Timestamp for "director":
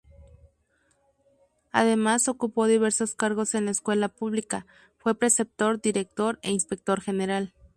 5.79-6.39